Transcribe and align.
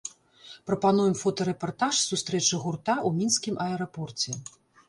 Прапануем 0.69 1.13
фотарэпартаж 1.23 1.95
сустрэчы 2.09 2.55
гурта 2.65 2.95
ў 3.07 3.23
мінскім 3.23 3.55
аэрапорце. 3.67 4.29